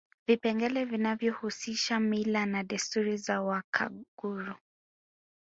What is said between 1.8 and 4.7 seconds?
mila na desturi za Wakaguru